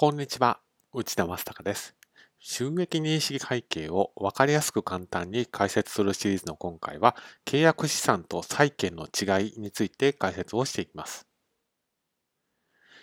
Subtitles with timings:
[0.00, 0.60] こんにちは、
[0.94, 1.94] 内田正孝です。
[2.38, 11.26] 収益認識会計を分かりやすく簡単に解説するシリーズの今回は、契約資産と債権の違いについて解説をしていきます。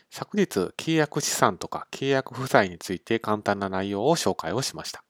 [0.10, 5.04] 昨日、契約資産とか契約負債について簡単な内容を紹介をしました。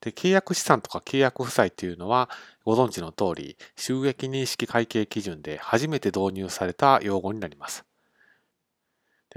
[0.00, 2.30] で契約資産とか契約負債というのは、
[2.64, 7.84] ご存知の通り、収益認識会計基準で初めて導入された用語になります。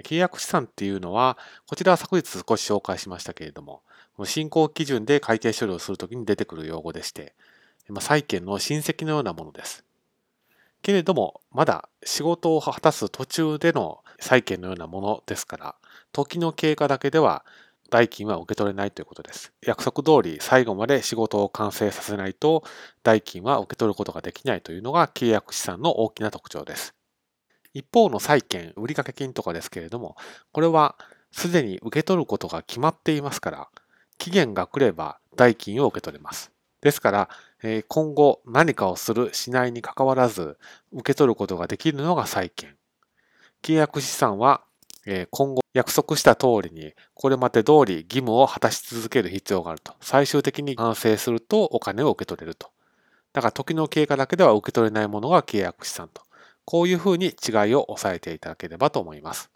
[0.04, 1.38] 契約資産っていうのは、
[1.68, 3.82] こちらは昨日少し紹介しましたけれども、
[4.26, 7.34] 進行基準で会計処理をするときに出てくる用語でして、
[8.00, 9.84] 債権の親戚のようなものです。
[10.82, 15.76] けれども、まだ仕事を果たす途中での債権のようなものですから、
[16.12, 17.46] 時の経過だけでは
[17.90, 19.52] 代金は受け取れないということです。
[19.66, 22.64] 約束通り最後まで仕事を完成させないと
[23.04, 26.99] 代金は受け取ることができないというのが契約資産の大きな特徴です。
[27.74, 30.16] 一方の債券、売掛金とかですけれども、
[30.52, 30.96] これは
[31.32, 33.70] すでに受け取ることが決まっていますから、
[34.18, 36.52] 期限が来れば代金を受け取れます。
[36.82, 37.30] ですから、
[37.88, 40.58] 今後何かをする、しないにかかわらず、
[40.92, 42.76] 受け取ることができるのが債券。
[43.62, 44.64] 契約資産は、
[45.32, 49.94] 今後約束した通りに、これまで通り義務を果たし続ける必要があると。
[50.02, 52.72] 最終的に完成するとお金を受け取れると。
[53.34, 56.24] だから時の経過だけでは受け取れないものが契約資産と。
[56.70, 59.50] こういうふうに違いを抑えていただければと思います。